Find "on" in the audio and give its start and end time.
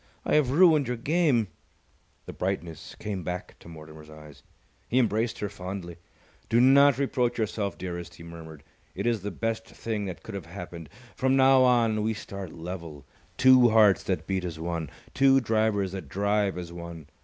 11.61-12.01